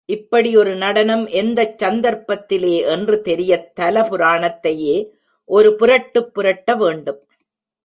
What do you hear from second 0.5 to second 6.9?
ஒரு நடனம் எந்தச் சந்தர்ப்பத்திலே என்று தெரியத் தல புராணத்தையே ஒரு புரட்டுப் புரட்ட